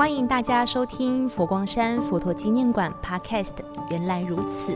[0.00, 3.52] 欢迎大家收听佛光山佛陀纪念馆 Podcast。
[3.90, 4.74] 原来如此，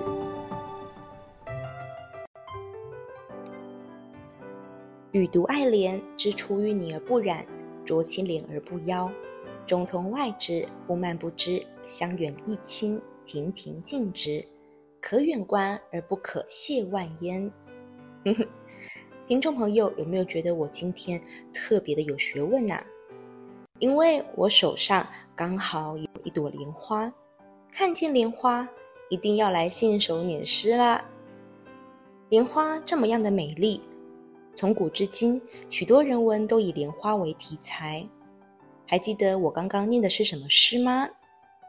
[5.13, 7.47] 予独爱莲，之出淤泥而不染，
[7.87, 9.11] 濯清涟而不妖。
[9.67, 14.45] 中通外直，不蔓不枝，香远益清，亭亭净植，
[15.01, 17.51] 可远观而不可亵玩焉。
[19.25, 21.19] 听众朋友，有没有觉得我今天
[21.51, 22.77] 特别的有学问呐？
[23.85, 25.07] 因为我手上
[25.37, 27.13] 刚好有一朵莲花，
[27.71, 28.67] 看见莲花
[29.11, 31.05] 一定要来信手拈诗啦。
[32.31, 33.83] 莲花这么样的美丽，
[34.55, 38.09] 从古至今，许多人文都以莲花为题材。
[38.87, 41.07] 还记得我刚刚念的是什么诗吗？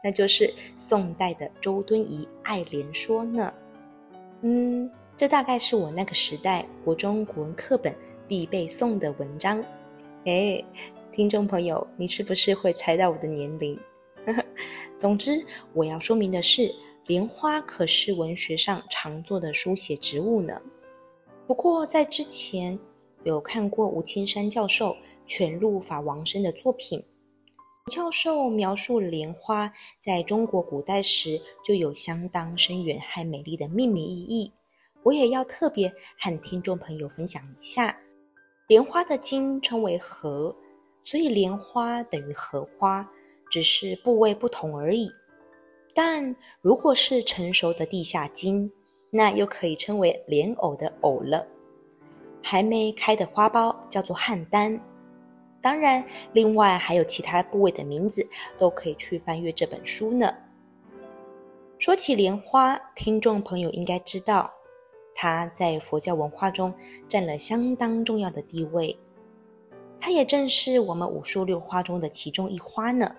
[0.02, 3.52] 那就是宋代的周敦颐《爱莲说》呢。
[4.40, 7.94] 嗯，这大概是我那个时代国中国文课本
[8.26, 9.62] 必背诵的文章。
[10.24, 10.64] 哎，
[11.12, 13.78] 听众朋友，你是不是会猜到我的年龄？
[14.98, 16.74] 总之，我要说明的是，
[17.06, 20.60] 莲花可是文学上常做的书写植物呢。
[21.46, 22.78] 不过在之前
[23.24, 24.96] 有看过吴青山教授。
[25.28, 27.04] 全入法王生的作品，
[27.90, 34.52] 教授描述莲花在中国古代时就有相当深远和美丽的命名意义。
[35.02, 37.98] 我也要特别和听众朋友分享一下，
[38.68, 40.54] 莲花的茎称为荷，
[41.06, 43.08] 所以莲花等于荷花，
[43.48, 45.08] 只是部位不同而已。
[45.94, 48.72] 但如果是成熟的地下茎，
[49.10, 51.46] 那又可以称为莲藕的藕了。
[52.42, 54.80] 还没开的花苞叫做汉丹。
[55.62, 60.34] 当然，另外还有其他部位的名字都可以去翻阅这本书呢。
[61.78, 64.52] 说起莲花，听众朋友应该知道，
[65.14, 66.74] 它在佛教文化中
[67.08, 68.98] 占了相当重要的地位。
[70.00, 73.14] 它也正是我们五树六花中的其中一花呢。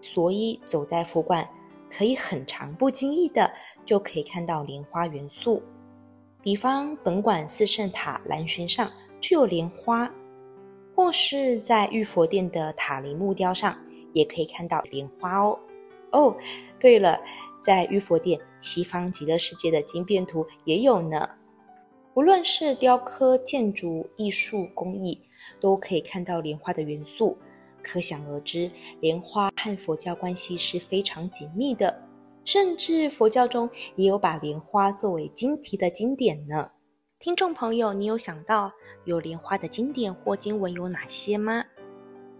[0.00, 1.48] 所以走在佛馆，
[1.90, 3.52] 可以很长不经意的
[3.84, 5.62] 就可以看到莲花元素。
[6.42, 8.90] 比方本馆四圣塔蓝轩上
[9.20, 10.12] 就有莲花。
[10.94, 13.76] 或是在玉佛殿的塔林木雕上，
[14.14, 15.58] 也可以看到莲花哦。
[16.10, 16.34] 哦，
[16.80, 17.20] 对了，
[17.60, 21.28] 在玉佛殿西方极乐世界的经变图也有呢。
[22.14, 25.20] 无论是雕刻、建筑、艺术工艺，
[25.60, 27.36] 都可以看到莲花的元素。
[27.82, 28.70] 可想而知，
[29.00, 32.02] 莲花和佛教关系是非常紧密的。
[32.44, 36.70] 甚至佛教中也有把莲花作为经题的经典呢。
[37.18, 38.72] 听众朋友，你有想到
[39.04, 41.64] 有莲花的经典或经文有哪些吗？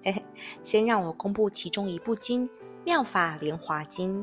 [0.04, 0.24] 嘿嘿，
[0.62, 2.48] 先让我公布其中一部经
[2.84, 4.22] 《妙法莲华经》。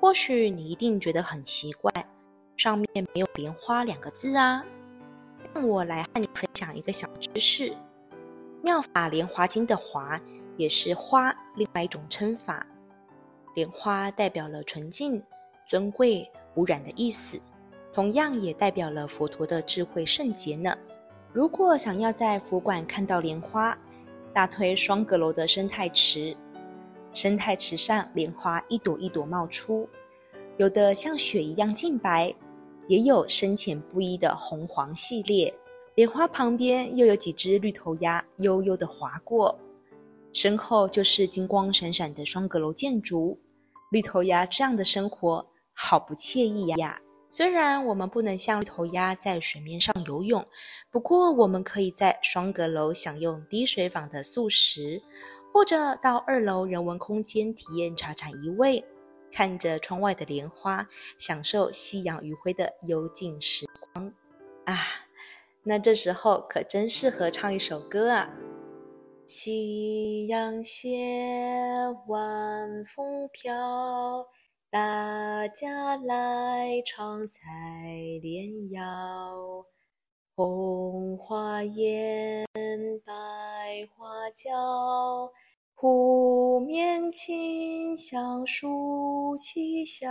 [0.00, 1.92] 或许你一定觉得很奇怪，
[2.56, 4.64] 上面没有“莲花”两个字啊。
[5.52, 7.70] 让我来和你分享一个小知识：
[8.64, 10.18] 《妙法莲华经》的“华”
[10.56, 12.66] 也是花另外一种称法。
[13.54, 15.22] 莲花代表了纯净、
[15.66, 17.38] 尊贵、无染的意思。
[17.92, 20.74] 同样也代表了佛陀的智慧圣洁呢。
[21.30, 23.76] 如果想要在佛馆看到莲花，
[24.32, 26.34] 大推双阁楼的生态池。
[27.12, 29.86] 生态池上莲花一朵一朵冒出，
[30.56, 32.34] 有的像雪一样净白，
[32.88, 35.54] 也有深浅不一的红黄系列。
[35.94, 39.56] 莲花旁边又有几只绿头鸭悠悠地划过，
[40.32, 43.38] 身后就是金光闪闪的双阁楼建筑。
[43.90, 47.00] 绿头鸭这样的生活好不惬意呀！
[47.30, 50.44] 虽然我们不能像绿头鸭在水面上游泳，
[50.90, 55.00] 不过我们可以在双阁楼享用滴水坊的素食，
[55.52, 58.84] 或者到二楼人文空间体验茶禅一味，
[59.30, 60.88] 看着窗外的莲花，
[61.18, 64.12] 享受夕阳余晖的幽静时光。
[64.64, 64.76] 啊，
[65.66, 68.30] 那这时候可真适合唱一首歌啊！
[69.26, 70.90] 夕阳斜，
[72.06, 74.26] 晚风飘。
[74.70, 77.40] 大家来唱采
[78.20, 78.84] 莲谣，
[80.34, 82.46] 红花艳，
[83.06, 83.12] 白
[83.96, 84.52] 花娇，
[85.72, 90.10] 湖面清香树奇笑。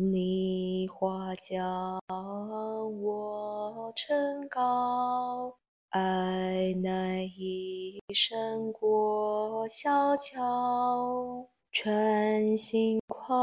[0.00, 5.56] 你花娇，我称高，
[5.88, 11.48] 爱乃一生过小桥。
[11.72, 13.34] 春心快，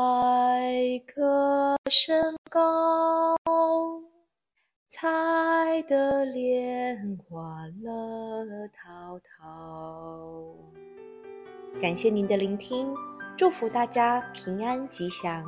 [1.13, 3.36] 歌声高，
[4.88, 10.56] 采得莲花乐陶陶。
[11.81, 12.96] 感谢您的聆听，
[13.36, 15.44] 祝福大家平安吉祥。